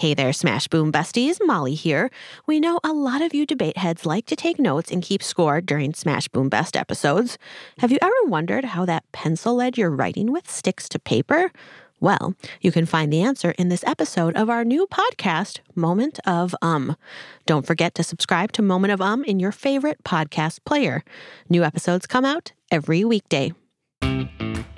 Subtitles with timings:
[0.00, 1.36] Hey there, Smash Boom Besties.
[1.44, 2.10] Molly here.
[2.46, 5.60] We know a lot of you debate heads like to take notes and keep score
[5.60, 7.36] during Smash Boom Best episodes.
[7.80, 11.52] Have you ever wondered how that pencil lead you're writing with sticks to paper?
[12.00, 16.54] Well, you can find the answer in this episode of our new podcast, Moment of
[16.62, 16.96] Um.
[17.44, 21.04] Don't forget to subscribe to Moment of Um in your favorite podcast player.
[21.50, 23.52] New episodes come out every weekday.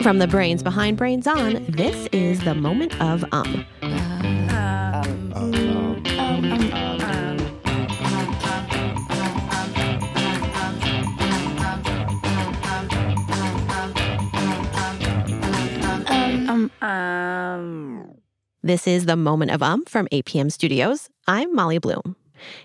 [0.02, 3.64] From the brains behind Brains On, this is the Moment of Um.
[18.62, 21.08] This is the Moment of Um from APM Studios.
[21.26, 22.16] I'm Molly Bloom.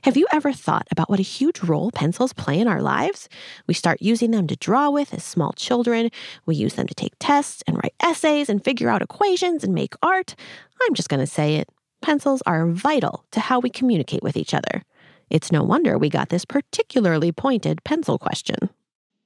[0.04, 3.30] Have you ever thought about what a huge role pencils play in our lives?
[3.68, 6.10] We start using them to draw with as small children.
[6.46, 9.96] We use them to take tests and write essays and figure out equations and make
[10.02, 10.36] art.
[10.82, 11.70] I'm just going to say it.
[12.02, 14.84] Pencils are vital to how we communicate with each other.
[15.30, 18.70] It's no wonder we got this particularly pointed pencil question.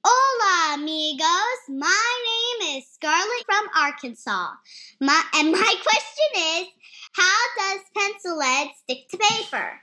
[0.04, 1.62] Hola, amigos.
[1.68, 4.50] My name is Scarlett from Arkansas.
[5.00, 6.66] My, and my question is
[7.12, 9.80] How does pencil lead stick to paper?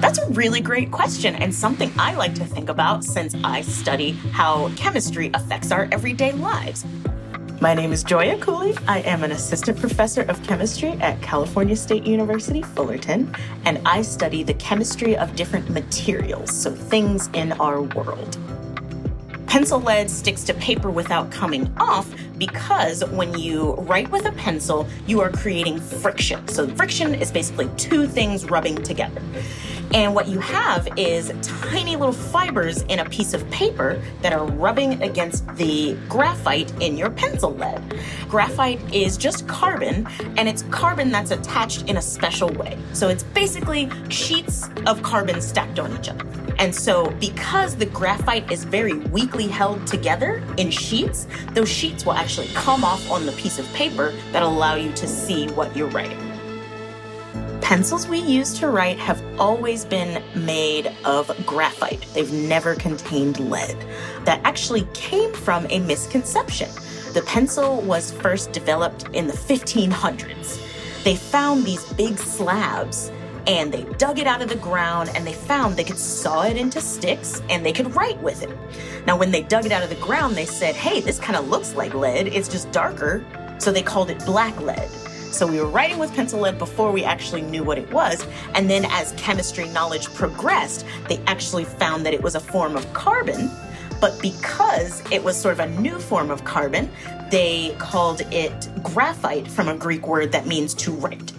[0.00, 4.10] That's a really great question and something I like to think about since I study
[4.32, 6.84] how chemistry affects our everyday lives.
[7.62, 8.76] My name is Joya Cooley.
[8.88, 13.32] I am an assistant professor of chemistry at California State University, Fullerton,
[13.64, 18.36] and I study the chemistry of different materials, so things in our world.
[19.52, 24.88] Pencil lead sticks to paper without coming off because when you write with a pencil,
[25.06, 26.48] you are creating friction.
[26.48, 29.20] So, friction is basically two things rubbing together.
[29.92, 34.46] And what you have is tiny little fibers in a piece of paper that are
[34.46, 38.00] rubbing against the graphite in your pencil lead.
[38.30, 40.08] Graphite is just carbon,
[40.38, 42.78] and it's carbon that's attached in a special way.
[42.94, 46.24] So it's basically sheets of carbon stacked on each other.
[46.58, 52.14] And so, because the graphite is very weakly held together in sheets, those sheets will
[52.14, 55.88] actually come off on the piece of paper that allow you to see what you're
[55.88, 56.32] writing
[57.72, 62.06] pencils we use to write have always been made of graphite.
[62.12, 63.78] They've never contained lead.
[64.26, 66.68] That actually came from a misconception.
[67.14, 71.02] The pencil was first developed in the 1500s.
[71.02, 73.10] They found these big slabs
[73.46, 76.56] and they dug it out of the ground and they found they could saw it
[76.56, 78.56] into sticks and they could write with it.
[79.06, 81.48] Now, when they dug it out of the ground, they said, hey, this kind of
[81.48, 83.24] looks like lead, it's just darker.
[83.58, 84.88] So they called it black lead.
[85.32, 88.26] So we were writing with pencil lead before we actually knew what it was.
[88.54, 92.92] And then as chemistry knowledge progressed, they actually found that it was a form of
[92.92, 93.50] carbon.
[94.00, 96.90] But because it was sort of a new form of carbon,
[97.30, 101.32] they called it graphite from a Greek word that means to write.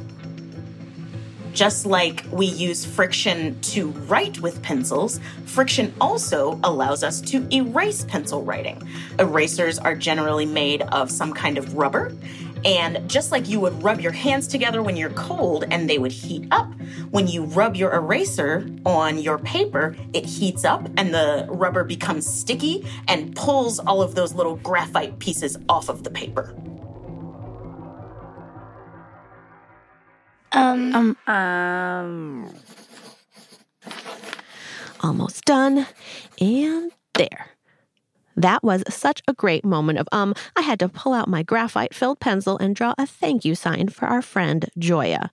[1.54, 8.06] Just like we use friction to write with pencils, friction also allows us to erase
[8.06, 8.82] pencil writing.
[9.20, 12.12] Erasers are generally made of some kind of rubber,
[12.66, 16.12] and just like you would rub your hands together when you're cold and they would
[16.12, 16.74] heat up,
[17.12, 22.26] when you rub your eraser on your paper, it heats up and the rubber becomes
[22.26, 26.56] sticky and pulls all of those little graphite pieces off of the paper.
[30.54, 32.54] Um, Um, um.
[35.02, 35.86] Almost done.
[36.40, 37.48] And there.
[38.36, 40.34] That was such a great moment of um.
[40.56, 43.90] I had to pull out my graphite filled pencil and draw a thank you sign
[43.90, 45.32] for our friend Joya.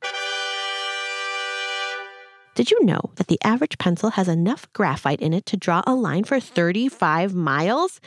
[2.56, 5.94] Did you know that the average pencil has enough graphite in it to draw a
[5.94, 8.00] line for 35 miles?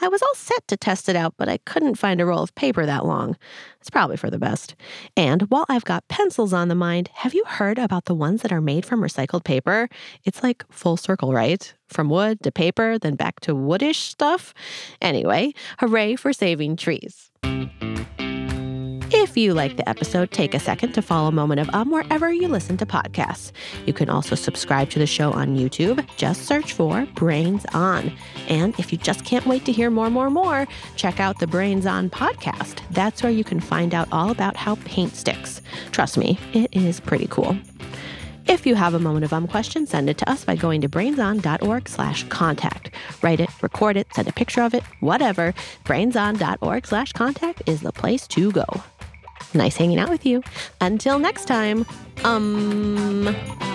[0.00, 2.54] I was all set to test it out, but I couldn't find a roll of
[2.54, 3.36] paper that long.
[3.78, 4.74] It's probably for the best.
[5.16, 8.52] And while I've got pencils on the mind, have you heard about the ones that
[8.52, 9.88] are made from recycled paper?
[10.24, 11.72] It's like full circle, right?
[11.88, 14.54] From wood to paper, then back to woodish stuff.
[15.02, 17.30] Anyway, hooray for saving trees.
[19.12, 22.46] If you like the episode, take a second to follow Moment of Um wherever you
[22.46, 23.50] listen to podcasts.
[23.84, 26.06] You can also subscribe to the show on YouTube.
[26.16, 28.12] Just search for Brains On.
[28.48, 31.86] And if you just can't wait to hear more, more, more, check out the Brains
[31.86, 32.82] On podcast.
[32.92, 35.60] That's where you can find out all about how paint sticks.
[35.90, 37.56] Trust me, it is pretty cool.
[38.46, 40.88] If you have a moment of um question, send it to us by going to
[40.88, 42.90] brainson.org slash contact.
[43.22, 45.52] Write it, record it, send a picture of it, whatever.
[45.84, 48.64] brainson.org slash contact is the place to go.
[49.54, 50.42] Nice hanging out with you.
[50.80, 51.86] Until next time,
[52.24, 53.69] um.